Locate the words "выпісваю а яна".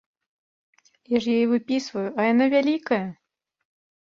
1.51-2.45